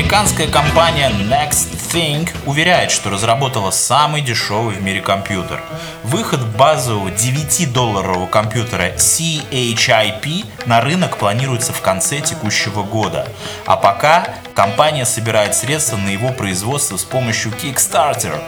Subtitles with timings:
[0.00, 5.62] Американская компания Next Think уверяет, что разработала самый дешевый в мире компьютер.
[6.04, 13.28] Выход базового 9-долларового компьютера CHIP на рынок планируется в конце текущего года.
[13.66, 18.42] А пока компания собирает средства на его производство с помощью Kickstarter.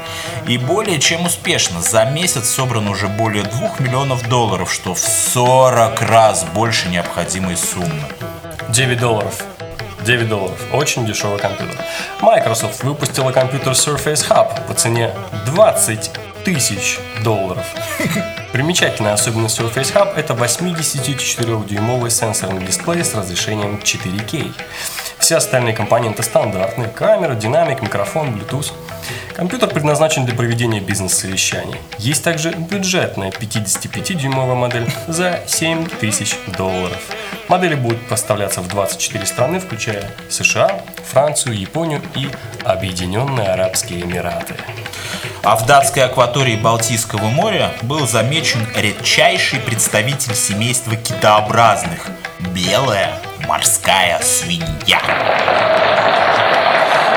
[0.46, 1.82] И более чем успешно.
[1.82, 8.08] За месяц собрано уже более 2 миллионов долларов, что в 40 раз больше необходимой суммы.
[8.70, 9.51] 9 долларов.
[10.04, 10.58] 9 долларов.
[10.72, 11.76] Очень дешевый компьютер.
[12.20, 15.12] Microsoft выпустила компьютер Surface Hub по цене
[15.46, 16.10] 20
[16.44, 17.64] тысяч долларов.
[18.52, 24.52] Примечательная особенность Surface Hub– это 84-дюймовый сенсорный дисплей с разрешением 4K.
[25.18, 28.72] Все остальные компоненты стандартные– камера, динамик, микрофон, Bluetooth.
[29.34, 31.76] Компьютер предназначен для проведения бизнес-совещаний.
[31.98, 36.98] Есть также бюджетная 55-дюймовая модель за 7 тысяч долларов.
[37.52, 42.30] Модели будут поставляться в 24 страны, включая США, Францию, Японию и
[42.64, 44.54] Объединенные Арабские Эмираты.
[45.42, 52.06] А в датской акватории Балтийского моря был замечен редчайший представитель семейства китообразных–
[52.54, 53.12] белая
[53.46, 55.02] морская свинья.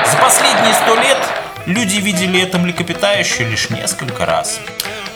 [0.04, 1.18] За последние сто лет
[1.64, 4.60] люди видели это млекопитающее лишь несколько раз.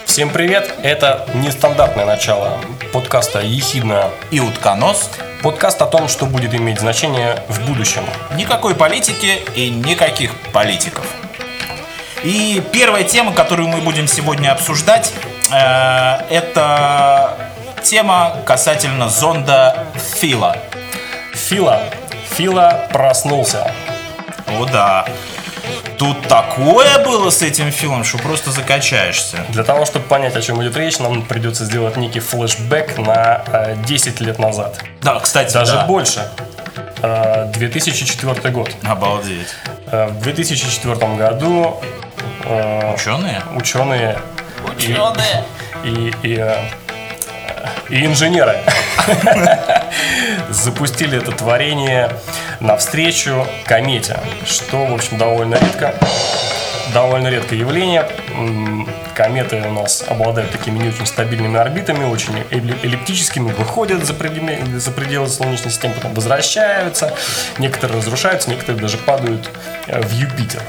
[0.05, 0.73] Всем привет!
[0.81, 2.57] Это нестандартное начало
[2.91, 5.09] подкаста «Ехидна» И утконос
[5.41, 8.03] Подкаст о том, что будет иметь значение в будущем.
[8.35, 11.05] Никакой политики и никаких политиков.
[12.23, 15.11] И первая тема, которую мы будем сегодня обсуждать,
[15.51, 17.51] э, это
[17.83, 19.87] тема касательно зонда
[20.19, 20.55] Фила.
[21.33, 21.81] Фила.
[22.29, 23.73] Фила проснулся.
[24.47, 25.05] О да.
[26.01, 29.37] Тут такое было с этим фильмом, что просто закачаешься.
[29.49, 33.75] Для того, чтобы понять, о чем идет речь, нам придется сделать некий флешбэк на э,
[33.85, 34.79] 10 лет назад.
[35.03, 35.85] Да, кстати, Даже да.
[35.85, 36.27] больше.
[37.03, 38.71] Э, 2004 год.
[38.81, 39.49] Обалдеть.
[39.91, 41.79] Э, В 2004 году
[42.45, 43.43] э, Ученые?
[43.55, 44.17] ученые
[44.79, 45.43] и, Ученые.
[45.83, 46.55] и, и, э,
[47.91, 48.57] и инженеры
[50.49, 52.11] запустили это творение
[52.59, 55.93] навстречу комете, что, в общем, довольно редко.
[56.93, 58.05] Довольно редкое явление.
[59.15, 64.79] Кометы у нас обладают такими не очень стабильными орбитами, очень элли- эллиптическими, выходят за пределы,
[64.79, 67.13] за пределы Солнечной системы, потом возвращаются.
[67.59, 69.49] Некоторые разрушаются, некоторые даже падают
[69.87, 70.61] э, в Юпитер.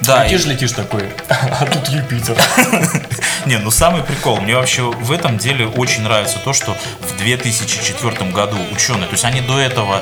[0.00, 2.36] Да, и- Летишь, летишь такой, а тут Юпитер.
[3.46, 8.30] Не, ну самый прикол, мне вообще в этом деле очень нравится то, что в 2004
[8.30, 10.00] году ученые, то есть они до этого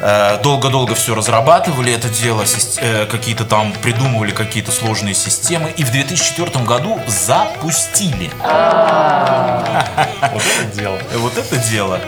[0.00, 2.44] э, долго-долго все разрабатывали это дело,
[2.80, 8.30] э, какие-то там придумывали какие-то сложные системы, и в 2004 году запустили.
[10.32, 10.98] Вот это дело.
[11.14, 12.00] Вот это дело.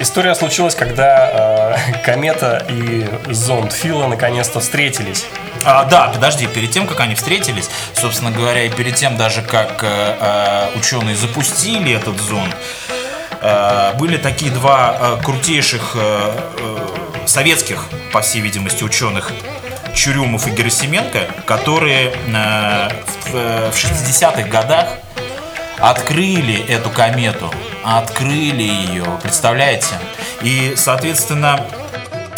[0.00, 5.26] История случилась, когда э, комета и зонд Фила наконец-то встретились.
[5.62, 9.84] А, да, подожди, перед тем, как они встретились, собственно говоря, и перед тем даже, как
[9.84, 12.56] э, э, ученые запустили этот зонд,
[13.42, 19.30] э, были такие два э, крутейших э, э, советских, по всей видимости, ученых
[19.94, 22.88] Чурюмов и Герасименко, которые э,
[23.26, 24.88] в, э, в 60-х годах
[25.80, 27.52] открыли эту комету,
[27.84, 29.94] открыли ее, представляете?
[30.42, 31.60] И, соответственно,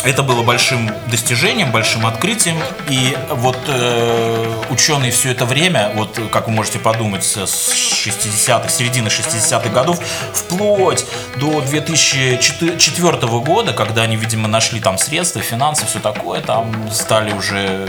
[0.04, 2.56] это было большим достижением, большим открытием.
[2.88, 9.08] И вот э, ученые все это время, вот как вы можете подумать, с 60-х, середины
[9.08, 10.00] 60-х годов,
[10.32, 17.32] вплоть до 2004 года, когда они, видимо, нашли там средства, финансы, все такое, там стали
[17.32, 17.88] уже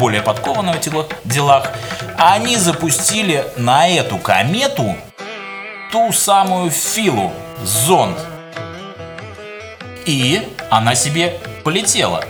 [0.00, 1.72] более подкованными в делах- делах,
[2.18, 4.96] они запустили на эту комету
[5.92, 8.18] ту самую Филу, зонд.
[10.06, 12.24] И она себе полетела.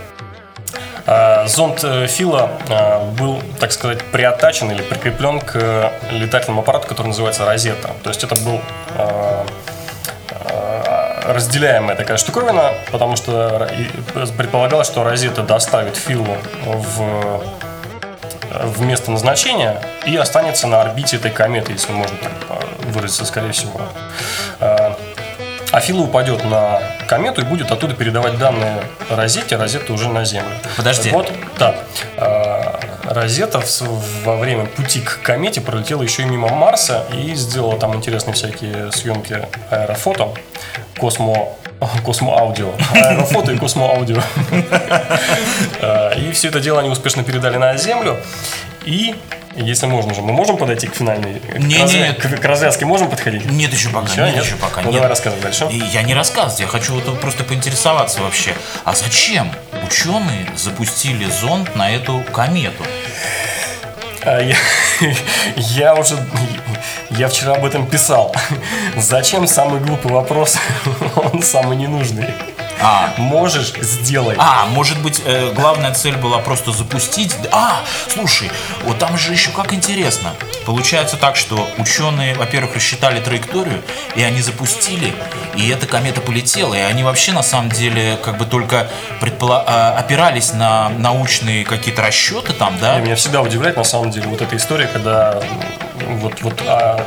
[1.06, 6.88] А, Зонд э, Фила э, был, так сказать, приотачен или прикреплен к э, летательному аппарату,
[6.88, 7.90] который называется Розетта.
[8.02, 8.60] То есть это был
[8.96, 9.44] э, э,
[11.26, 13.68] разделяемая такая штуковина, потому что
[14.36, 17.42] предполагалось, что Розетта доставит Филу в
[18.64, 23.52] в место назначения и останется на орбите этой кометы, если можно так э, выразиться, скорее
[23.52, 23.80] всего.
[24.58, 24.94] Э,
[25.72, 30.50] А Фила упадет на комету и будет оттуда передавать данные Розетте, Розетта уже на Землю.
[30.76, 31.10] Подожди.
[31.10, 31.30] Вот,
[31.60, 31.76] да.
[32.16, 33.62] Э, Розетта
[34.24, 38.90] во время пути к комете пролетела еще и мимо Марса и сделала там интересные всякие
[38.90, 40.34] съемки аэрофото,
[41.00, 41.48] космо
[42.04, 42.72] космоаудио.
[42.94, 44.20] Аэрофото и космоаудио.
[45.80, 48.18] Э, И все это дело они успешно передали на Землю.
[48.84, 49.14] И,
[49.56, 51.40] если можно же, мы можем подойти к финальной...
[51.58, 53.44] Не, к, развя- не, к- к развязке можем подходить?
[53.50, 54.44] Нет еще пока, Еще нет, нет?
[54.44, 54.80] еще пока.
[54.82, 54.94] Ну, нет.
[54.94, 55.66] давай рассказывай дальше.
[55.70, 58.54] И Я не рассказываю, я хочу вот просто поинтересоваться вообще.
[58.84, 59.50] А зачем
[59.86, 62.84] ученые запустили зонд на эту комету?
[64.22, 64.56] А я,
[65.56, 66.16] я уже...
[67.10, 68.34] Я вчера об этом писал.
[68.96, 70.56] Зачем самый глупый вопрос?
[71.32, 72.26] Он самый ненужный.
[72.82, 74.36] А, Можешь, сделай.
[74.38, 77.36] А, может быть, э, главная цель была просто запустить.
[77.52, 78.50] А, слушай,
[78.84, 80.34] вот там же еще как интересно.
[80.66, 83.82] Получается так, что ученые, во-первых, рассчитали траекторию,
[84.16, 85.14] и они запустили,
[85.56, 88.88] и эта комета полетела, и они вообще на самом деле как бы только
[89.20, 92.98] предпола- а, опирались на научные какие-то расчеты там, да?
[92.98, 95.40] И Меня всегда удивляет, на самом деле, вот эта история, когда
[96.00, 97.06] м, вот, вот а,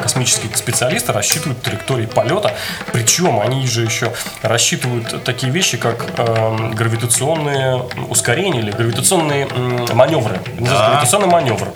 [0.00, 2.54] космические специалисты рассчитывают траектории полета,
[2.92, 4.12] причем они же еще
[4.42, 10.40] рассчитывают такие вещи, как эм, гравитационные ускорения или гравитационные м, маневры.
[10.58, 10.88] Да.
[10.90, 11.68] Гравитационный маневр.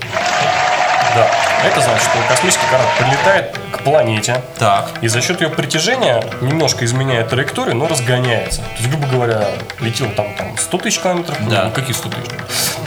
[1.14, 1.30] Да.
[1.66, 4.88] Это значит, что космический корабль прилетает к планете, Так.
[5.00, 8.60] и за счет ее притяжения немножко изменяет траекторию, но разгоняется.
[8.62, 9.44] То есть, грубо говоря,
[9.80, 11.64] летел там, там 100 тысяч километров, Да.
[11.64, 12.30] ну какие 100 тысяч?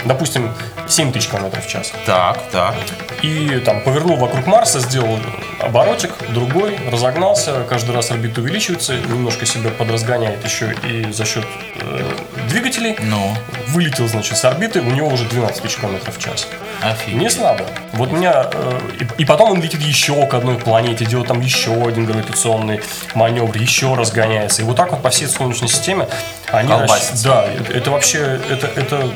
[0.04, 0.52] Допустим,
[0.88, 1.92] 7 тысяч километров в час.
[2.04, 2.74] Так, так.
[3.22, 5.18] И там повернул вокруг Марса, сделал
[5.60, 11.44] оборотик, другой, разогнался, каждый раз орбита увеличивается, немножко себя подразгоняет еще и за счет
[11.80, 12.12] э,
[12.48, 12.96] двигателей.
[13.00, 13.34] Ну,
[13.68, 16.46] Вылетел, значит, с орбиты, у него уже 12 тысяч километров в час.
[16.82, 17.20] офигеть.
[17.20, 17.64] Не слабо.
[17.94, 18.50] Вот меня...
[18.52, 22.80] э, и, и потом он летит еще к одной планете, делает там еще один гравитационный
[23.14, 24.62] маневр, еще разгоняется.
[24.62, 26.08] И вот так вот по всей Солнечной системе
[26.48, 26.68] они...
[26.68, 27.24] Колбасится.
[27.24, 28.40] Да, это, вообще...
[28.50, 29.10] Это, это,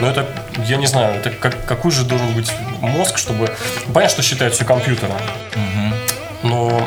[0.00, 0.26] ну это,
[0.66, 3.54] я не знаю, это как, какой же должен быть мозг, чтобы...
[3.92, 5.12] Понятно, что считают все компьютеры.
[6.42, 6.86] Но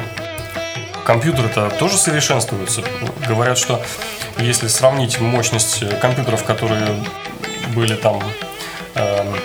[1.04, 2.84] компьютеры-то тоже совершенствуются.
[3.28, 3.82] Говорят, что
[4.38, 6.96] если сравнить мощность э, компьютеров, которые
[7.74, 8.22] были там
[8.96, 9.36] эм,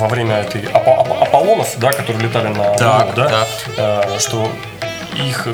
[0.00, 3.48] во время этой Апо- Апо- Аполлонов, да, которые летали на Так, Луну, да, так.
[3.76, 4.50] э, что
[5.16, 5.46] их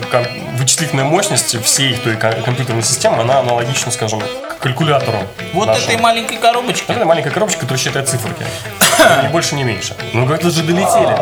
[0.58, 5.18] вычислительная мощность всей той ко- компьютерной системы, она аналогична, скажем, к калькулятору.
[5.52, 5.86] Вот нашему.
[5.88, 6.92] этой маленькой коробочке.
[6.92, 8.44] Это маленькая коробочка, которая считает циферки.
[9.24, 9.94] Ни больше, ни меньше.
[10.12, 11.16] Ну как-то же долетели.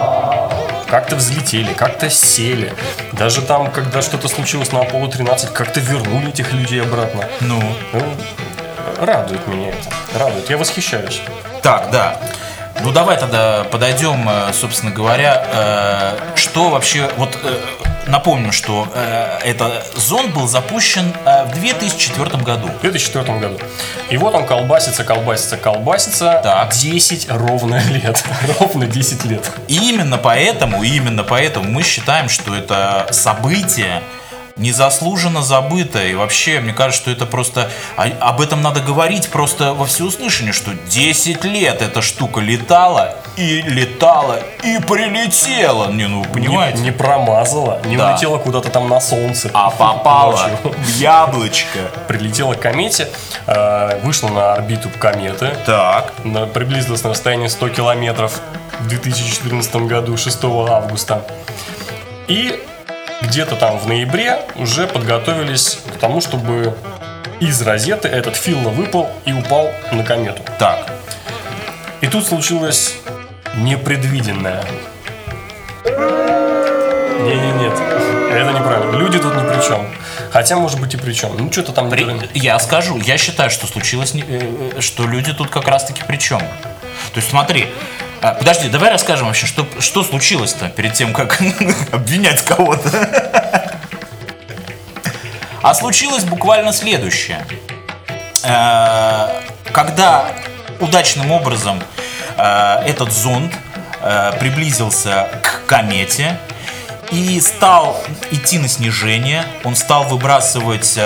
[0.90, 2.72] Как-то взлетели, как-то сели.
[3.12, 7.24] Даже там, когда что-то случилось на Аполло 13, как-то вернули этих людей обратно.
[7.40, 7.60] Ну,
[7.92, 8.02] Ну,
[9.04, 10.18] радует меня это.
[10.18, 10.48] Радует.
[10.50, 11.20] Я восхищаюсь.
[11.62, 12.16] Так, да.
[12.82, 17.60] Ну давай тогда подойдем, э, собственно говоря, э, что вообще, вот э,
[18.06, 18.86] напомним, что
[19.42, 22.68] этот зонд был запущен в 2004 году.
[22.68, 23.58] В 2004 году.
[24.10, 26.40] И вот он колбасится, колбасится, колбасится.
[26.42, 26.74] Так.
[26.74, 28.22] 10 ровно лет.
[28.60, 29.50] Ровно 10 лет.
[29.68, 34.02] И именно поэтому, именно поэтому мы считаем, что это событие
[34.56, 36.02] незаслуженно забыто.
[36.04, 37.70] И вообще, мне кажется, что это просто...
[37.96, 43.62] а- об этом надо говорить просто во всеуслышание, что 10 лет эта штука летала, и
[43.62, 45.90] летала, и прилетела.
[45.90, 46.78] Не, ну, понимаете?
[46.78, 48.12] Не, не промазала, не Да.
[48.12, 49.50] улетела куда-то там на солнце.
[49.52, 50.58] А попала Ночью.
[50.78, 51.78] в яблочко.
[52.06, 53.08] Прилетела к комете,
[53.46, 56.12] э, вышла на орбиту кометы, Так.
[56.52, 58.40] приблизилась на расстояние 100 километров
[58.78, 61.24] в 2014 году, 6 августа.
[62.28, 62.62] И
[63.26, 66.74] где-то там в ноябре уже подготовились к тому, чтобы
[67.40, 70.42] из розеты этот Филла выпал и упал на комету.
[70.58, 70.90] Так.
[72.00, 72.94] И тут случилось
[73.56, 74.64] непредвиденное.
[77.20, 77.72] Не-не-нет,
[78.30, 78.96] это неправильно.
[78.98, 79.86] Люди тут ни при чем.
[80.30, 81.36] Хотя, может быть, и при чем.
[81.38, 81.88] Ну, что-то там...
[81.90, 85.68] При- не- Я скажу, я считаю, что случилось, не- э, э, что люди тут как
[85.68, 86.40] раз-таки при чем.
[86.40, 87.68] То есть смотри,
[88.22, 91.40] а, подожди, давай расскажем вообще, что, что случилось-то перед тем, как
[91.92, 93.70] обвинять кого-то.
[95.62, 97.46] А случилось буквально следующее.
[98.42, 99.28] Э,
[99.72, 100.26] Когда
[100.78, 101.82] удачным образом
[102.36, 103.50] э, этот зонд
[104.02, 106.38] э, приблизился к комете
[107.10, 107.98] и стал
[108.30, 110.98] идти на снижение, он стал выбрасывать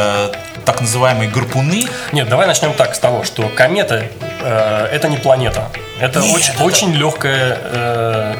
[0.64, 1.86] так называемые гарпуны.
[2.10, 4.06] Нет, давай начнем так с того, что комета
[4.46, 5.68] это не планета.
[6.00, 8.34] Это Нет, очень, это- очень легкое э,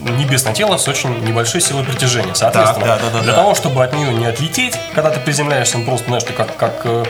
[0.00, 2.34] небесное тело с очень небольшой силой притяжения.
[2.34, 3.38] Соответственно, да, да, да, для да.
[3.38, 6.80] того, чтобы от нее не отлететь, когда ты приземляешься, ну, просто, знаешь, ты как, как
[6.84, 7.04] э,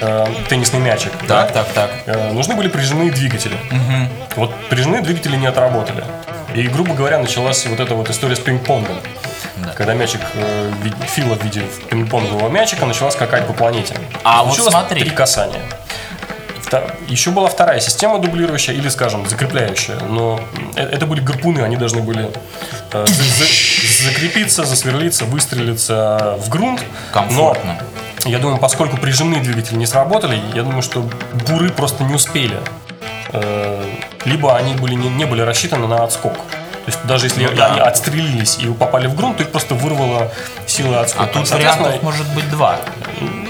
[0.00, 1.12] э, теннисный мячик.
[1.26, 1.42] да?
[1.44, 1.90] Так, так, так.
[2.06, 3.56] Э, нужны были прижимные двигатели.
[4.36, 6.04] Вот прижимные двигатели не отработали.
[6.54, 8.96] И, грубо говоря, началась вот эта вот история с пинг-понгом.
[9.76, 10.72] Когда мячик, э,
[11.08, 13.94] Фила в виде пинг-понгового мячика начала скакать по планете.
[14.24, 15.00] А вот Случилось смотри.
[15.02, 15.60] Три касания.
[17.08, 19.98] Еще была вторая система дублирующая или, скажем, закрепляющая.
[20.00, 20.40] Но
[20.76, 22.30] э- это были гарпуны, они должны были
[22.92, 26.82] э, за- за- закрепиться, засверлиться, выстрелиться в грунт.
[27.12, 27.78] Комфортно.
[28.24, 31.08] Но я думаю, поскольку прижимные двигатели не сработали, я думаю, что
[31.48, 32.56] буры просто не успели
[33.32, 33.84] э,
[34.24, 36.34] либо они были, не, не были рассчитаны на отскок.
[36.34, 37.66] То есть даже если Ну да.
[37.66, 40.32] они отстрелились и попали в грунт, то их просто вырвало
[40.68, 41.24] силой отскока.
[41.24, 42.78] А тут вариантов может быть два.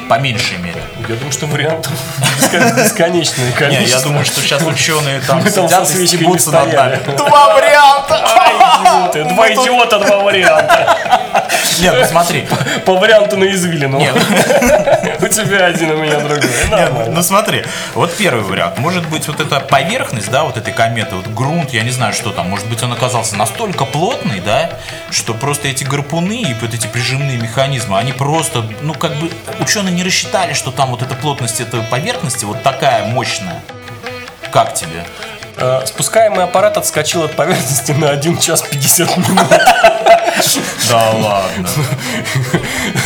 [0.09, 0.83] По меньшей мере.
[1.07, 1.93] Я думаю, что вариантов
[2.41, 3.99] бескон- бесконечное Не, количество.
[3.99, 6.99] я думаю, что сейчас ученые там сидят и стебутся над нами.
[7.17, 8.68] Два варианта!
[8.89, 10.97] Идиоты, Два идиота, два варианта.
[11.81, 12.47] Нет, ну смотри.
[12.85, 13.99] По варианту на извилину.
[13.99, 16.41] У тебя один, у меня другой.
[16.41, 17.15] Нет, Нормально.
[17.15, 17.65] ну смотри,
[17.95, 18.79] вот первый вариант.
[18.79, 22.31] Может быть, вот эта поверхность, да, вот этой кометы, вот грунт, я не знаю, что
[22.31, 24.71] там, может быть, он оказался настолько плотный, да,
[25.11, 29.31] что просто эти гарпуны и вот эти прижимные механизмы, они просто, ну, как бы,
[29.61, 33.61] ученые не рассчитали, что там вот эта плотность этой поверхности вот такая мощная.
[34.51, 35.05] Как тебе?
[35.61, 39.49] Э, Спускаемый аппарат отскочил от поверхности на 1 час 50 минут.
[40.89, 41.69] Да ладно.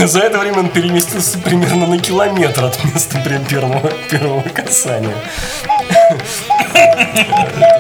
[0.07, 3.19] За это время он переместился примерно на километр от места
[3.49, 5.17] первого, первого касания.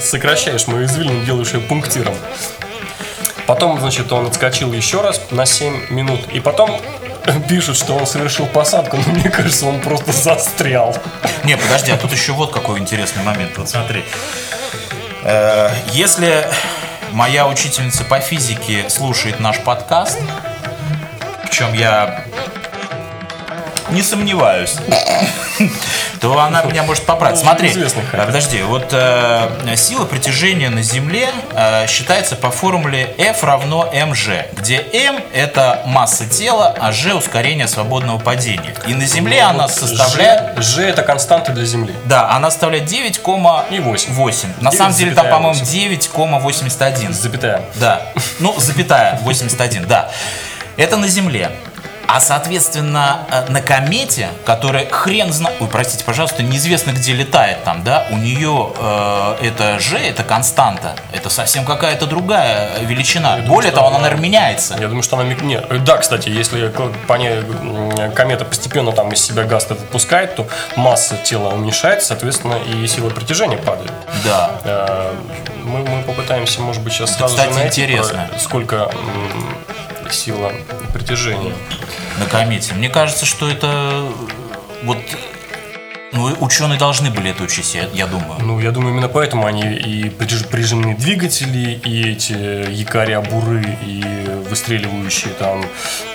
[0.00, 2.14] Сокращаешь мою извилину, делаешь ее пунктиром.
[3.46, 6.20] Потом, значит, он отскочил еще раз на 7 минут.
[6.32, 6.80] И потом
[7.48, 10.96] пишут, что он совершил посадку, но мне кажется, он просто застрял.
[11.44, 13.58] Не, подожди, а тут еще вот какой интересный момент.
[13.58, 14.04] Вот смотри.
[15.24, 16.46] Э, Если
[17.12, 20.18] моя учительница по физике слушает наш подкаст,
[21.44, 22.24] в чем я
[23.92, 24.76] не сомневаюсь,
[26.20, 27.36] то она меня может поправить.
[27.38, 27.74] Ну, Смотри,
[28.12, 34.84] подожди, вот э, сила притяжения на Земле э, считается по формуле F равно mg, где
[34.92, 38.74] m это масса тела, а g ускорение свободного падения.
[38.86, 41.94] И на Земле она составляет G, это константа для Земли.
[42.04, 43.64] да, она составляет 9,8.
[43.70, 44.48] И восемь.
[44.60, 44.76] На 9,8.
[44.76, 47.12] самом деле там, по-моему, 9,81.
[47.12, 47.62] Запятая.
[47.76, 48.02] Да.
[48.38, 50.10] Ну, запятая 81, да.
[50.76, 51.50] Это на Земле.
[52.08, 55.56] А, соответственно, э, на комете, которая хрен знает...
[55.60, 60.94] Ой, простите, пожалуйста, неизвестно, где летает там, да, у нее э, это G, это константа.
[61.12, 63.38] Это совсем какая-то другая величина.
[63.46, 64.74] Более что того, она, она- наверное, меняется.
[64.78, 65.24] Я думаю, что она...
[65.28, 66.68] миг- Не, э, да, кстати, если
[67.06, 67.42] по ней
[68.14, 73.08] комета постепенно там из себя газ этот пускает, то масса тела уменьшается, соответственно, и сила
[73.10, 73.92] притяжения падает.
[74.24, 74.50] Да.
[74.64, 75.14] Э,
[75.64, 78.28] Мы, мы попытаемся, может быть, сейчас Это, сразу кстати, же найти, интересно.
[78.38, 78.90] сколько
[80.10, 80.52] сила
[80.92, 81.54] притяжения.
[82.24, 82.74] На комете.
[82.74, 84.12] Мне кажется, что это э,
[84.84, 84.98] вот
[86.14, 88.38] ну, ученые должны были это учесть, я, я думаю.
[88.38, 94.04] Ну, я думаю, именно поэтому они и приж- прижимные двигатели, и эти якоря буры, и
[94.50, 95.64] выстреливающие там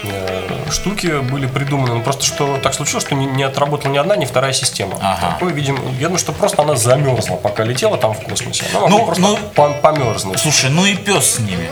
[0.04, 1.96] э, штуки были придуманы.
[1.96, 5.00] Ну, просто что так случилось, что не, не отработала ни одна, ни вторая система.
[5.02, 5.32] Ага.
[5.34, 8.66] Такое, видимо, я думаю, что просто она замерзла, пока летела там в космосе.
[8.76, 10.40] Она Ну, просто ну, пом- померзнуть.
[10.40, 11.70] Слушай, ну и пес с ними.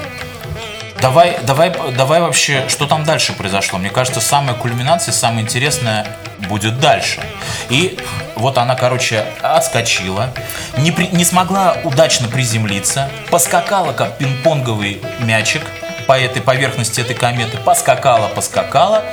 [1.01, 3.77] Давай, давай, давай вообще, что там дальше произошло?
[3.77, 6.07] Мне кажется, самая кульминация, самое интересное
[6.49, 7.21] будет дальше.
[7.69, 7.97] И
[8.35, 10.29] вот она, короче, отскочила,
[10.77, 15.61] не, при- не смогла удачно приземлиться, поскакала, как пинг-понговый мячик
[16.07, 19.03] по этой поверхности этой кометы, поскакала, поскакала,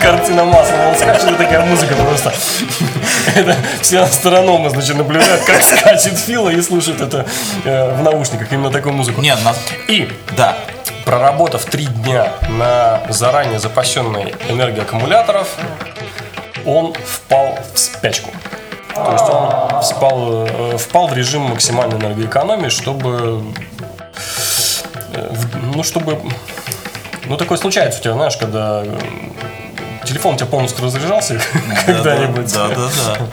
[0.00, 0.76] Картина масла.
[0.88, 2.32] Он скачет, и такая музыка просто.
[3.34, 7.26] Это все астрономы, значит, наблюдают, как скачет Фила и слушают это
[7.64, 9.20] э, в наушниках, именно такую музыку.
[9.20, 9.54] нет, на-
[9.88, 10.56] И да,
[11.04, 15.48] Проработав три дня на заранее запасенной энергии аккумуляторов,
[16.64, 18.30] он впал в спячку.
[18.92, 23.44] То есть он впал, э, впал в режим максимальной энергоэкономии, чтобы...
[25.14, 25.34] э,
[25.74, 26.20] Ну, чтобы...
[27.28, 28.98] Ну, такое случается у тебя, знаешь, когда э,
[30.04, 31.40] телефон у тебя полностью разряжался
[31.86, 32.52] когда-нибудь.
[32.52, 33.26] да, да, да.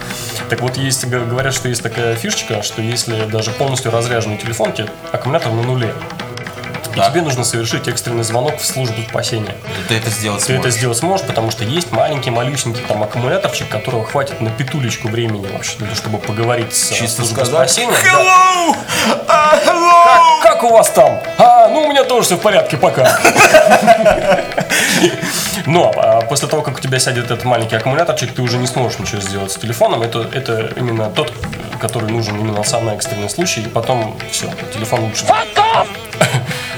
[0.50, 4.90] Так вот, есть, говорят, что есть такая фишечка, что если даже полностью разряженный телефон, тебе
[5.12, 5.94] аккумулятор на нуле.
[6.96, 9.56] И тебе нужно совершить экстренный звонок в службу спасения.
[9.88, 10.78] Ты это сделать Ты это сможешь.
[10.78, 15.78] сделать сможешь, потому что есть маленький, малюсенький там аккумуляторчик, которого хватит на петулечку времени вообще,
[15.78, 17.96] для того, чтобы поговорить с Чисто службой сказать спасения.
[18.04, 18.10] Да.
[18.10, 18.76] Hello!
[19.28, 20.42] А, hello!
[20.44, 21.20] Как, как у вас там?
[21.38, 23.20] А, ну у меня тоже все в порядке, пока.
[25.66, 29.00] Но а, после того, как у тебя сядет этот маленький аккумуляторчик, ты уже не сможешь
[29.00, 30.02] ничего сделать с телефоном.
[30.02, 31.34] Это, это именно тот,
[31.80, 33.62] который нужен именно на самый экстренный случай.
[33.62, 35.26] И потом все, телефон лучше.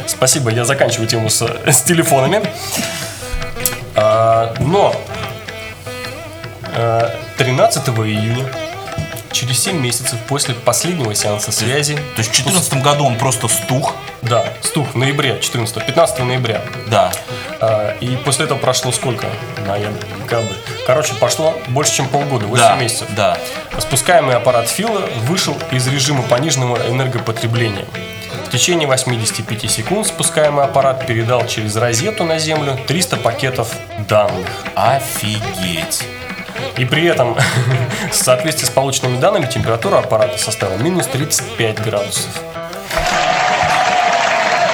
[0.07, 2.41] Спасибо, я заканчиваю тему с, с телефонами.
[3.95, 4.95] А, но
[6.75, 8.45] а, 13 июня,
[9.31, 13.93] через 7 месяцев после последнего сеанса связи, То есть в 2014 году он просто стух.
[14.21, 16.61] да, стух в ноябре, 14 15 ноября.
[16.87, 17.11] Да.
[17.59, 19.27] А, И после этого прошло сколько?
[19.65, 20.53] Ноябрь, декабрь.
[20.85, 23.07] Короче, пошло больше, чем полгода, 8 да, месяцев.
[23.15, 23.37] Да.
[23.79, 27.85] Спускаемый аппарат Фила вышел из режима пониженного энергопотребления.
[28.45, 33.73] В течение 85 секунд спускаемый аппарат передал через розету на Землю 300 пакетов
[34.07, 34.47] данных.
[34.75, 36.03] Офигеть.
[36.77, 37.35] И при этом,
[38.11, 42.29] в соответствии с полученными данными, температура аппарата составила минус 35 градусов.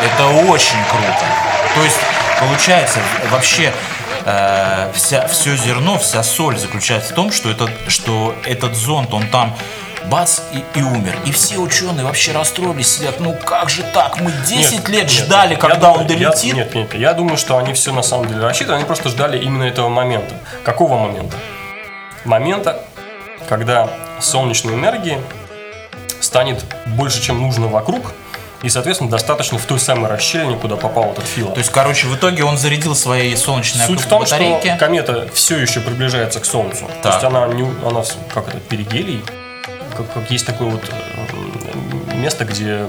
[0.03, 1.25] Это очень круто.
[1.73, 1.99] То есть,
[2.39, 2.99] получается,
[3.31, 3.71] вообще
[4.25, 9.27] э, вся, все зерно, вся соль заключается в том, что, этот, что этот зонд, он
[9.27, 9.55] там
[10.07, 11.15] бац и, и умер.
[11.25, 15.11] И все ученые вообще расстроились, сидят, ну как же так, мы 10 Нет, лет нет,
[15.11, 16.53] ждали, я когда думаю, он я- долетит.
[16.55, 19.63] нет, нет, я думаю, что они все на самом деле рассчитывали, они просто ждали именно
[19.63, 20.35] этого момента.
[20.63, 21.35] Какого момента?
[22.25, 22.79] Момента,
[23.49, 23.89] когда
[24.19, 25.19] солнечной энергии
[26.19, 28.13] станет больше, чем нужно вокруг,
[28.61, 31.47] и, соответственно, достаточно в той самой расщелине, куда попал этот фил.
[31.49, 34.67] То есть, короче, в итоге он зарядил свои солнечные Суть в том, батарейки.
[34.67, 36.85] что комета все еще приближается к Солнцу.
[37.01, 37.13] То Так.
[37.13, 39.23] есть она, не, она как это, перигелий?
[40.03, 42.87] Как, как есть такое вот э, место, где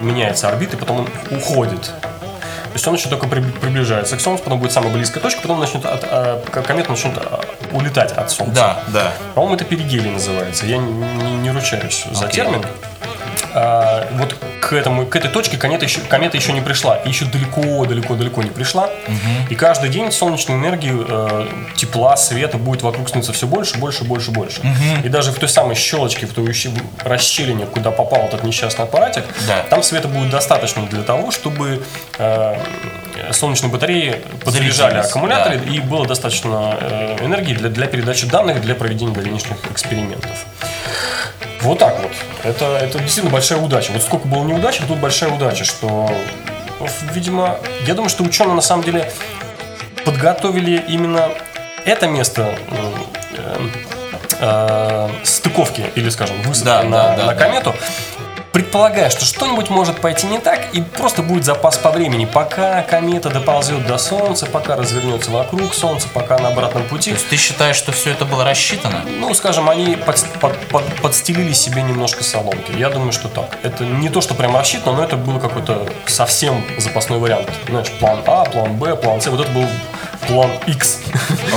[0.00, 1.82] меняется орбита, и потом он уходит.
[1.82, 5.58] То есть он еще только при- приближается к Солнцу, потом будет самая близкая точка, потом
[5.58, 7.40] начнет от, а, комета начнет а,
[7.72, 8.54] улетать от Солнца.
[8.54, 9.12] Да, да.
[9.34, 10.66] По-моему, это перигелий называется.
[10.66, 12.44] Я не, не- не ручаюсь за Окей.
[12.44, 12.64] термин.
[13.54, 16.96] А, вот к, этому, к этой точке комета еще, комета еще не пришла.
[16.98, 18.88] И еще далеко, далеко, далеко не пришла.
[19.48, 24.30] И каждый день солнечной энергии, э, тепла, света будет вокруг становиться все больше, больше, больше,
[24.30, 24.60] больше.
[25.04, 26.54] И даже в той самой щелочке, в той
[27.04, 29.62] расщелине, куда попал этот несчастный аппаратик, Да.
[29.70, 31.82] там света будет достаточно для того, чтобы
[32.18, 32.56] э,
[33.32, 39.12] солнечные батареи подзаряжали аккумуляторы, и было достаточно э, энергии для, для передачи данных, для проведения
[39.12, 40.46] дальнейших экспериментов.
[41.62, 42.12] Вот так вот.
[42.42, 43.92] Это, это действительно большая удача.
[43.92, 46.10] Вот сколько было неудач, тут большая удача, что,
[46.78, 49.10] ну, видимо, я думаю, что ученые на самом деле
[50.04, 51.28] подготовили именно
[51.84, 52.54] это место
[53.36, 53.68] э,
[54.40, 57.74] э, стыковки или, скажем, высадки Да, на, да, да, на да.
[58.62, 63.30] Предполагая, что что-нибудь может пойти не так, и просто будет запас по времени, пока комета
[63.30, 67.10] доползет до Солнца, пока развернется вокруг Солнца, пока на обратном пути.
[67.10, 69.00] То есть ты считаешь, что все это было рассчитано?
[69.18, 72.72] Ну, скажем, они под- под- под- подстелили себе немножко соломки.
[72.76, 73.56] Я думаю, что так.
[73.62, 77.48] Это не то, что прям рассчитано, но это был какой-то совсем запасной вариант.
[77.68, 79.26] Знаешь, план А, план Б, план С.
[79.28, 79.66] Вот это был
[80.28, 80.98] план X.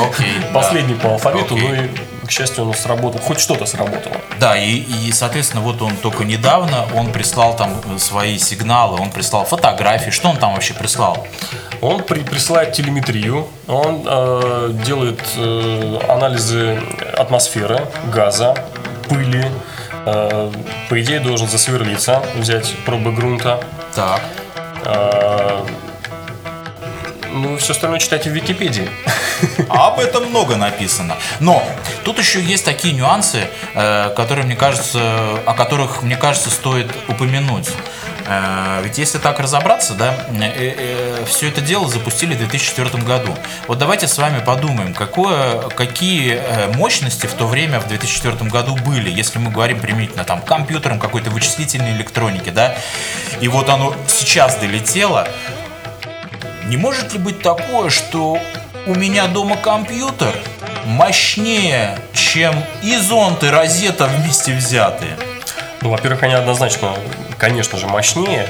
[0.10, 0.28] Окей.
[0.42, 0.48] да.
[0.54, 1.68] Последний по алфавиту, Окей.
[1.68, 1.90] ну и,
[2.26, 3.20] к счастью, он сработал.
[3.20, 4.16] Хоть что-то сработало.
[4.40, 9.46] Да, и, и, соответственно, вот он только недавно, он прислал там свои сигналы, он прислал
[9.46, 10.10] фотографии.
[10.12, 11.28] Что он там вообще прислал?
[11.82, 16.80] Он при- присылает телеметрию, он э, делает э, анализы
[17.18, 18.56] атмосферы, газа,
[19.10, 19.46] пыли.
[20.06, 20.52] Э,
[20.90, 23.60] по идее, должен засверлиться, взять пробы грунта.
[23.96, 24.22] Так.
[24.86, 25.66] Э,
[27.32, 28.90] ну, все остальное читайте в Википедии.
[29.70, 31.18] А об этом много написано.
[31.40, 31.64] Но
[32.04, 37.70] тут еще есть такие нюансы, э, которые, мне кажется, о которых, мне кажется, стоит упомянуть.
[38.26, 40.16] Э, Ведь если так разобраться, да,
[41.28, 43.36] все это дело запустили в 2004 году.
[43.68, 48.76] Вот давайте с вами подумаем, какое, какие э, мощности в то время, в 2004 году
[48.76, 52.76] были, если мы говорим применительно там к компьютерам, какой-то вычислительной электронике, да,
[53.42, 55.28] и вот оно сейчас долетело,
[56.66, 58.40] не может ли быть такое, что
[58.86, 60.36] у меня дома компьютер
[60.86, 65.18] мощнее, чем и зонт, и розета вместе взятые?
[65.82, 66.94] Ну, во-первых, они однозначно,
[67.38, 68.48] конечно же, мощнее.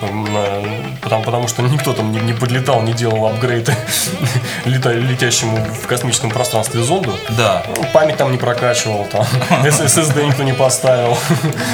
[0.00, 3.74] На- Потому, потому что никто там не, не подлетал, не делал апгрейды
[4.64, 7.14] лета- летящему в космическом пространстве зонду.
[7.30, 7.62] Да.
[7.76, 9.24] Ну, Память там не прокачивал, там
[9.64, 11.16] SSD никто не поставил,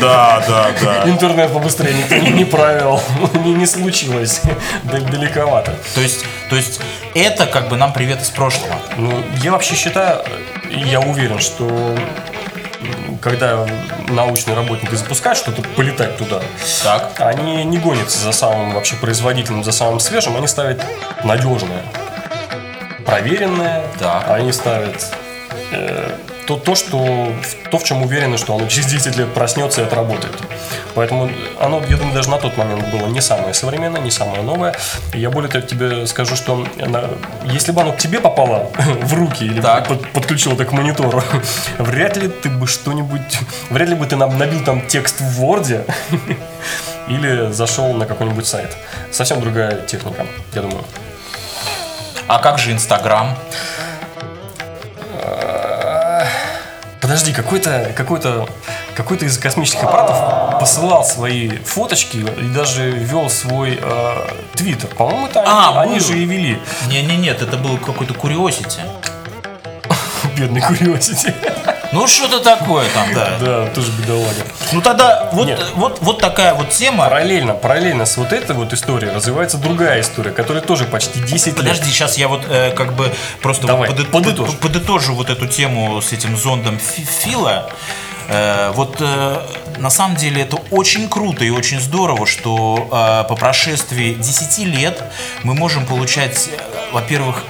[0.01, 1.09] Да, да, да.
[1.11, 3.01] интернет побыстрее никто не, не правил,
[3.45, 4.41] не, не случилось,
[4.85, 5.75] Дал- далековато.
[5.95, 6.81] То есть, то есть
[7.15, 8.77] это как бы нам привет из прошлого.
[8.97, 10.23] Ну, я вообще считаю,
[10.71, 11.97] я уверен, что
[13.21, 13.67] когда
[14.09, 16.41] научные работники запускают что-то, полетать туда,
[16.83, 17.13] Так.
[17.19, 20.83] они не гонятся за самым вообще производительным, за самым свежим, они ставят
[21.25, 21.83] надежное,
[23.05, 24.31] проверенное, Так.
[24.31, 25.15] они ставят
[25.73, 26.11] э,
[26.47, 27.33] то, то, что,
[27.71, 30.35] то, в чем уверены, что оно через 10 лет проснется и отработает.
[30.95, 31.29] Поэтому
[31.61, 34.75] оно, я думаю, даже на тот момент было не самое современное, не самое новое.
[35.13, 37.11] И я более того тебе скажу, что на-
[37.45, 38.71] если бы оно к тебе попало
[39.03, 39.89] в руки или Так.
[39.89, 41.23] под- подключил это к монитору,
[41.79, 43.39] вряд ли ты бы что-нибудь,
[43.71, 45.85] вряд ли бы ты набил там текст в Word
[47.09, 48.77] или зашел на какой-нибудь сайт.
[49.11, 50.85] Совсем другая техника, я думаю.
[52.29, 53.37] А как же Инстаграм?
[57.07, 58.49] Подожди, какой-то какой-то
[58.97, 64.89] какой-то из космических аппаратов посылал свои фоточки и даже вел свой э, твиттер.
[64.89, 66.61] По-моему, это А, они, они же и вели.
[66.89, 68.81] Не, не, нет, это был какой-то Curiosity.
[70.37, 71.33] Бедный Curiosity.
[71.97, 73.39] Ну, что-то такое там, да.
[73.41, 74.43] Да, тоже бедолага.
[74.73, 75.65] Ну, тогда вот, Нет.
[75.75, 77.05] вот, вот такая вот тема.
[77.07, 81.57] Параллельно, параллельно с вот этой вот историей развивается другая история, которая тоже почти 10 лет.
[81.57, 84.51] Подожди, сейчас я вот э, как бы просто Давай, подыт- подытожь.
[84.51, 87.71] под- подытожу вот эту тему с этим зондом Фи- Фила.
[88.29, 89.41] Э, вот э,
[89.79, 92.89] на самом деле это очень круто и очень здорово, что
[93.25, 95.03] э, по прошествии 10 лет
[95.45, 96.49] мы можем получать,
[96.93, 97.43] во-первых,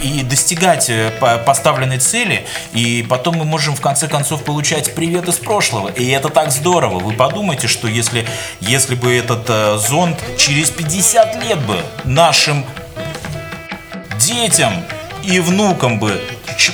[0.00, 5.28] и достигать э, по- поставленной цели, и потом мы можем в конце концов получать привет
[5.28, 5.88] из прошлого.
[5.88, 6.98] И это так здорово.
[6.98, 8.26] Вы подумайте, что если,
[8.60, 12.64] если бы этот э, зонд через 50 лет бы нашим
[14.18, 14.72] детям
[15.24, 16.20] и внукам бы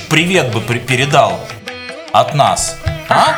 [0.09, 1.39] привет бы передал
[2.11, 2.77] от нас.
[3.09, 3.35] А?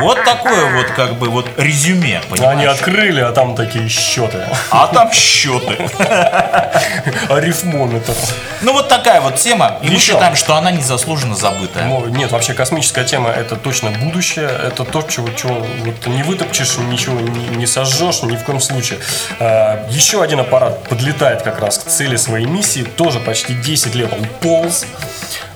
[0.00, 2.70] Вот такое вот как бы вот резюме, Они понимаешь?
[2.70, 4.44] открыли, а там такие счеты.
[4.70, 5.76] А там счеты.
[7.28, 8.14] Арифмометр.
[8.62, 9.78] Ну вот такая вот тема.
[9.82, 11.86] И мы считаем, что она незаслуженно забытая.
[11.86, 14.48] Ну, нет, вообще космическая тема это точно будущее.
[14.48, 18.98] Это то, чего, чего вот не вытопчешь, ничего не, не сожжешь ни в коем случае.
[19.38, 22.82] А, еще один аппарат подлетает как раз к цели своей миссии.
[22.82, 24.84] Тоже почти 10 лет он полз.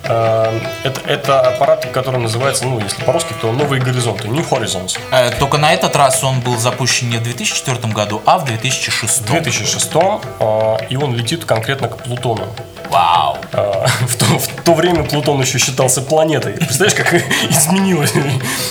[0.09, 4.97] А, это, это аппарат, который называется, ну, если по-русски, то «Новые горизонты», New Horizons.
[5.11, 9.21] Э, Только на этот раз он был запущен не в 2004 году, а в 2006.
[9.21, 9.91] В 2006
[10.39, 12.47] а, и он летит конкретно к Плутону.
[12.89, 13.37] Вау.
[13.53, 16.53] А, В то, в то время Плутон еще считался планетой.
[16.53, 17.13] Представляешь, как
[17.49, 18.13] изменилось?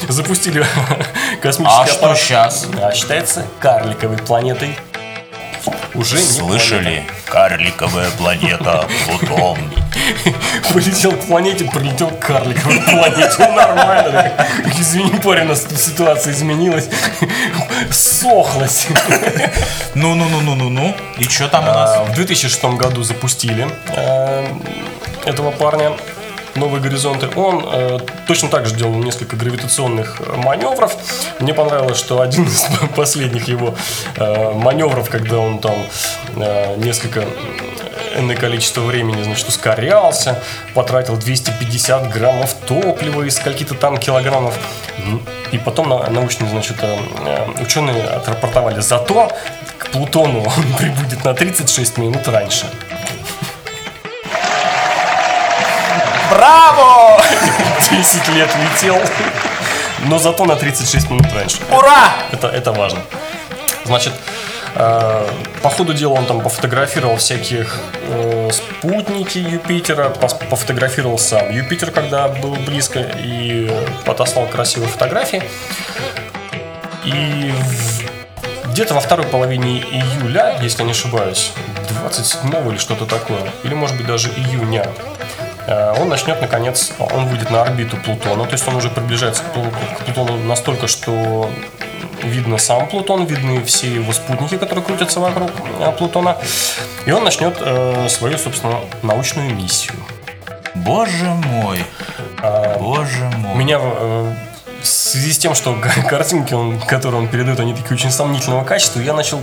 [0.09, 0.65] Запустили
[1.43, 2.19] космический А что аппарат.
[2.19, 2.67] сейчас?
[2.83, 4.77] А считается карликовой планетой.
[5.95, 7.05] Уже не Слышали?
[7.27, 9.59] Карликовая планета Плутон.
[10.73, 13.39] Полетел к планете, прилетел к карликовой планете.
[13.39, 14.33] Нормально.
[14.79, 16.89] Извини, парень, у нас ситуация изменилась.
[17.91, 18.89] Сохлась.
[19.95, 20.95] Ну-ну-ну-ну-ну-ну.
[21.19, 22.09] И что там у А, нас?
[22.11, 24.47] В 2006 году запустили э,
[25.25, 25.93] этого парня
[26.57, 27.29] Новые горизонты.
[27.37, 30.97] Он э, точно так же делал несколько гравитационных маневров.
[31.39, 32.67] Мне понравилось, что один из
[32.97, 33.75] последних его
[34.17, 35.75] э, маневров, когда он там
[36.37, 37.25] э, несколько
[38.19, 40.43] энное количество времени, значит, ускорялся,
[40.75, 44.55] потратил 250 граммов топлива из скольки-то там килограммов.
[44.99, 48.81] М, И потом на- научные, значит, э, э, ученые отрапортовали.
[48.81, 49.31] Зато
[49.79, 52.67] к Плутону он прибудет на 36 минут раньше.
[56.31, 57.21] Браво!
[57.91, 58.99] 10 лет летел,
[60.01, 61.59] но зато на 36 минут раньше.
[61.71, 62.11] Ура!
[62.33, 63.01] Это, это важно.
[63.85, 64.13] Значит,
[64.77, 72.55] по ходу дела он там пофотографировал всяких э, спутники Юпитера, пофотографировал сам Юпитер, когда был
[72.57, 73.71] близко, и
[74.05, 75.43] отослал красивые фотографии.
[77.05, 77.53] И
[78.67, 81.53] где-то во второй половине июля, если не ошибаюсь,
[82.03, 84.87] 27 или что-то такое, или может быть даже июня,
[85.67, 90.05] э, он начнет наконец, он выйдет на орбиту Плутона, то есть он уже приближается к
[90.05, 91.49] Плутону настолько, что
[92.27, 96.37] видно сам Плутон, видны все его спутники, которые крутятся вокруг э, Плутона,
[97.05, 99.95] и он начнет э, свою, собственно, научную миссию.
[100.75, 101.85] Боже мой.
[102.79, 103.57] Боже мой.
[103.57, 104.35] Меня э,
[104.83, 105.77] в связи с тем, что
[106.09, 109.41] картинки, он, которые он передает, они такие очень сомнительного качества, я начал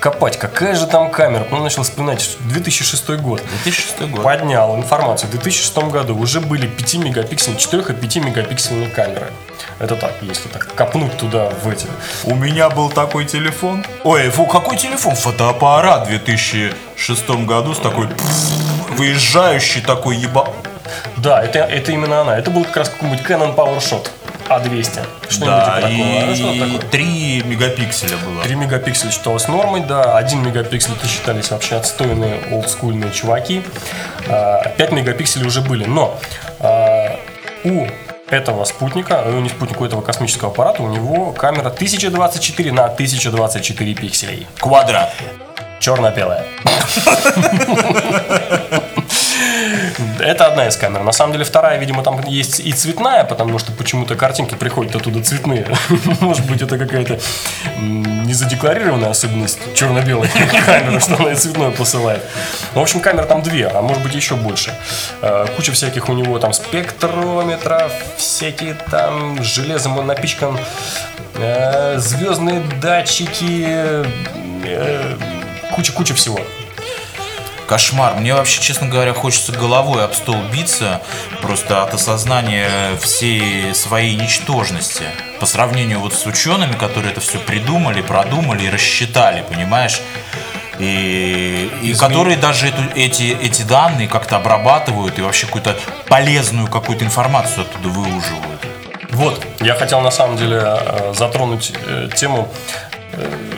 [0.00, 1.44] копать, какая же там камера.
[1.44, 3.42] Потом начал вспоминать, что 2006 год.
[3.64, 4.22] 2006 год.
[4.22, 5.28] Поднял информацию.
[5.28, 9.30] В 2006 году уже были 5 мегапиксельные, 4 и 5 мегапиксельные камеры.
[9.82, 11.88] Это так, если так копнуть туда в эти.
[12.24, 13.84] У меня был такой телефон.
[14.04, 15.16] Ой, фу, какой телефон?
[15.16, 18.06] Фотоаппарат в 2006 году с такой
[18.96, 20.48] выезжающий такой еба...
[21.16, 22.38] Да, это, это именно она.
[22.38, 24.08] Это был как раз какой-нибудь Canon PowerShot
[24.48, 25.00] A200.
[25.28, 26.30] Что-нибудь Да, типа такого.
[26.30, 26.90] А что и такое?
[26.90, 28.42] 3 мегапикселя было.
[28.44, 33.64] 3 мегапикселя считалось нормой, да, 1 мегапиксель это считались вообще отстойные олдскульные чуваки,
[34.28, 36.20] А, 5 мегапикселей уже были, но
[36.60, 37.18] а,
[37.64, 37.86] у
[38.32, 44.46] этого спутника, э, не спутника, этого космического аппарата, у него камера 1024 на 1024 пикселей.
[44.58, 45.12] Квадрат.
[45.80, 46.44] Черно-белая.
[50.42, 51.04] Это одна из камер.
[51.04, 55.22] На самом деле вторая, видимо, там есть и цветная, потому что почему-то картинки приходят оттуда
[55.22, 55.68] цветные.
[56.20, 57.20] Может быть, это какая-то
[57.78, 60.28] незадекларированная особенность черно-белой
[60.66, 62.24] камеры, что она и цветное посылает.
[62.74, 64.74] Ну, в общем, камер там две, а может быть еще больше.
[65.20, 70.58] Э, Куча всяких у него там спектрометров, всякие там железом он напичкан,
[71.36, 74.04] э, звездные датчики,
[74.64, 75.16] э,
[75.72, 76.40] куча-куча всего.
[77.72, 78.16] Кошмар.
[78.16, 81.00] Мне вообще, честно говоря, хочется головой об стол биться
[81.40, 82.68] просто от осознания
[83.00, 85.04] всей своей ничтожности.
[85.40, 90.02] По сравнению вот с учеными, которые это все придумали, продумали и рассчитали, понимаешь?
[90.78, 95.74] И, и которые даже эту, эти, эти данные как-то обрабатывают и вообще какую-то
[96.08, 98.66] полезную какую-то информацию оттуда выуживают.
[99.12, 102.52] Вот, я хотел на самом деле э, затронуть э, тему
[103.14, 103.51] э,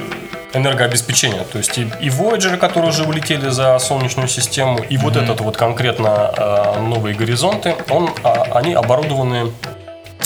[0.54, 1.44] энергообеспечения.
[1.44, 5.56] То есть и, и Voyager, которые уже улетели за Солнечную систему, и вот этот вот
[5.56, 9.52] конкретно э, новые горизонты, он, а, они оборудованы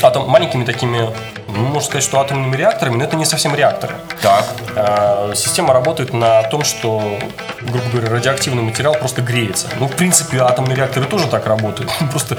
[0.02, 1.10] атом, маленькими такими,
[1.48, 3.94] ну, можно сказать, что атомными реакторами, но это не совсем реакторы.
[4.22, 4.44] Так.
[4.76, 7.18] Э, система работает на том, что,
[7.62, 9.68] грубо говоря, радиоактивный материал просто греется.
[9.78, 11.90] Ну, в принципе, атомные реакторы тоже так работают.
[12.10, 12.38] Просто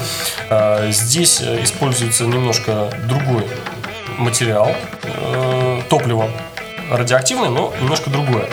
[0.49, 3.47] э, здесь э, используется немножко другой
[4.17, 4.71] материал,
[5.03, 6.29] э, топливо,
[6.89, 8.47] радиоактивное, но немножко другое.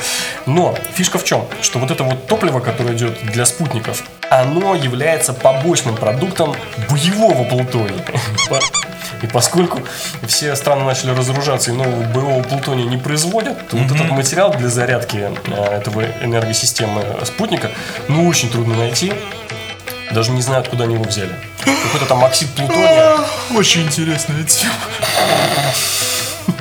[0.47, 1.47] Но фишка в чем?
[1.61, 6.55] Что вот это вот топливо, которое идет для спутников, оно является побочным продуктом
[6.91, 8.05] боевого плутония.
[9.23, 9.81] И поскольку
[10.27, 13.89] все страны начали разоружаться и нового боевого плутония не производят, то mm-hmm.
[13.89, 17.71] вот этот материал для зарядки э, этого энергосистемы спутника,
[18.09, 19.15] ну, очень трудно найти.
[20.13, 21.35] Даже не знаю, откуда они его взяли.
[21.65, 23.19] Какой-то там оксид плутония.
[23.55, 24.75] Очень интересная тема.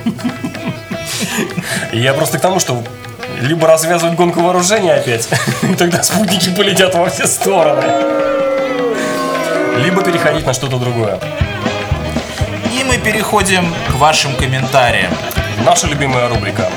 [1.96, 2.84] И я просто к тому, что
[3.40, 5.26] либо развязывать гонку вооружения опять,
[5.62, 7.82] и тогда спутники полетят во все стороны,
[9.78, 11.18] либо переходить на что-то другое.
[12.70, 15.10] И мы переходим к вашим комментариям.
[15.64, 16.68] Наша любимая рубрика.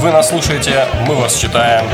[0.00, 1.84] Вы нас слушаете, мы вас читаем.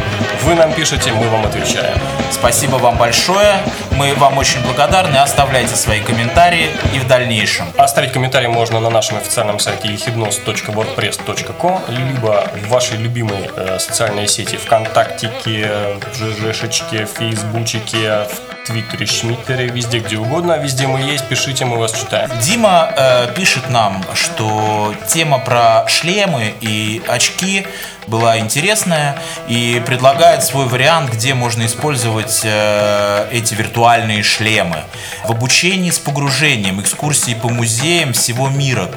[0.45, 1.99] Вы нам пишете, мы вам отвечаем.
[2.31, 3.57] Спасибо вам большое.
[3.91, 5.17] Мы вам очень благодарны.
[5.17, 7.67] Оставляйте свои комментарии и в дальнейшем.
[7.77, 14.57] Оставить комментарий можно на нашем официальном сайте ехиднос.wordpress.com либо в вашей любимой э, социальной сети
[14.57, 20.59] ВКонтактике, в ЖЖшечке, в Фейсбучике, в Твиттере, Шмиттере, везде, где угодно.
[20.59, 22.29] Везде мы есть, пишите, мы вас читаем.
[22.41, 27.65] Дима э, пишет нам, что тема про шлемы и очки
[28.09, 34.83] была интересная и предлагает свой вариант, где можно использовать э, эти виртуальные шлемы.
[35.25, 38.91] В обучении с погружением, экскурсии по музеям всего мира.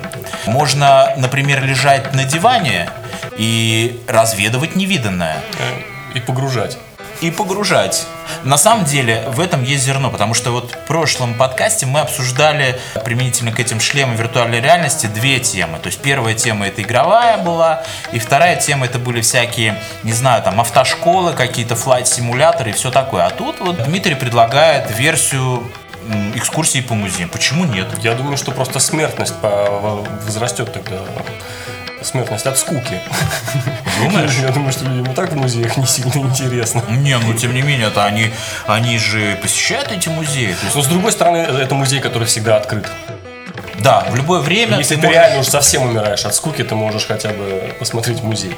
[0.48, 2.90] Можно, например, лежать на диване
[3.38, 5.38] и разведывать невиданное.
[6.16, 6.80] И погружать
[7.22, 8.06] и погружать.
[8.44, 12.80] На самом деле в этом есть зерно, потому что вот в прошлом подкасте мы обсуждали
[13.04, 15.80] применительно к этим шлемам виртуальной реальности две темы.
[15.80, 20.44] То есть первая тема это игровая была, и вторая тема это были всякие, не знаю,
[20.44, 23.26] там автошколы, какие-то флайт-симуляторы и все такое.
[23.26, 25.70] А тут вот Дмитрий предлагает версию
[26.36, 27.30] экскурсии по музеям.
[27.30, 27.88] Почему нет?
[28.02, 30.98] Я думаю, что просто смертность возрастет тогда
[32.02, 33.02] смертность от скуки.
[34.02, 34.32] Думаешь?
[34.42, 36.84] Я думаю, что людям и так в музеях не сильно интересно.
[36.90, 38.32] Не, ну тем не менее, это они,
[38.68, 40.50] они же посещают эти музеи.
[40.50, 40.76] Есть...
[40.76, 42.88] Но с другой стороны, это музей, который всегда открыт.
[43.82, 44.78] Да, в любое время.
[44.78, 45.22] Если ты, ты можешь...
[45.22, 48.56] реально уже совсем умираешь от скуки, ты можешь хотя бы посмотреть музей.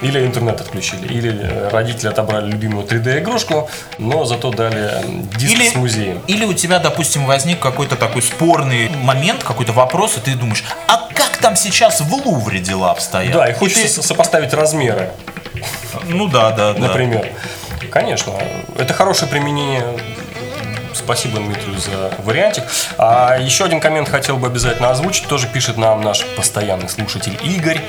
[0.00, 5.04] Или интернет отключили, или родители отобрали любимую 3D-игрушку, но зато дали
[5.36, 6.22] диск или, с музеем.
[6.26, 11.08] Или у тебя, допустим, возник какой-то такой спорный момент, какой-то вопрос, и ты думаешь, а
[11.42, 13.34] там сейчас в Лувре дела обстоят?
[13.34, 14.02] Да, и хочется и ты...
[14.02, 15.10] сопоставить размеры.
[16.06, 16.78] Ну да, да, да.
[16.78, 17.28] Например.
[17.90, 18.32] Конечно,
[18.78, 19.84] это хорошее применение
[20.94, 22.64] Спасибо Дмитрию за вариантик.
[22.96, 25.26] А еще один коммент хотел бы обязательно озвучить.
[25.26, 27.80] Тоже пишет нам наш постоянный слушатель Игорь.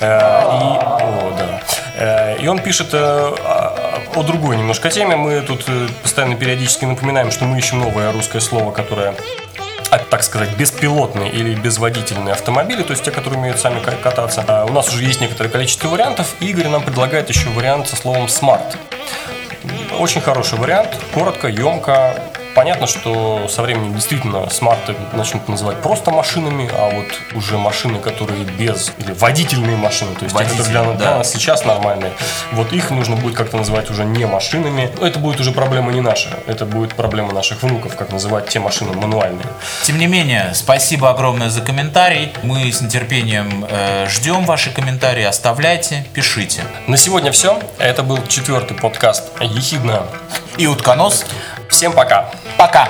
[0.00, 1.60] Э, и, о, да.
[1.96, 5.16] Э, и он пишет э, о другой немножко теме.
[5.16, 5.64] Мы тут
[6.02, 9.14] постоянно периодически напоминаем, что мы ищем новое русское слово, которое
[9.90, 14.44] так сказать, беспилотные или безводительные автомобили, то есть те, которые умеют сами кататься.
[14.46, 16.34] А у нас уже есть некоторое количество вариантов.
[16.40, 18.76] Игорь нам предлагает еще вариант со словом «смарт».
[19.98, 22.14] Очень хороший вариант, коротко, емко,
[22.54, 28.44] Понятно, что со временем действительно смарты начнут называть просто машинами, а вот уже машины, которые
[28.44, 31.18] без, или водительные машины, то есть Водитель, те, которые для, да.
[31.18, 32.12] нас сейчас нормальные,
[32.52, 34.90] вот их нужно будет как-то называть уже не машинами.
[35.00, 38.92] Это будет уже проблема не наша, это будет проблема наших внуков, как называть те машины
[38.92, 39.46] мануальные.
[39.84, 42.32] Тем не менее, спасибо огромное за комментарий.
[42.42, 46.62] Мы с нетерпением э, ждем ваши комментарии, оставляйте, пишите.
[46.86, 47.60] На сегодня все.
[47.78, 50.06] Это был четвертый подкаст «Ехидна»
[50.56, 51.24] и «Утконос».
[51.78, 52.28] Всем пока!
[52.56, 52.88] Пока!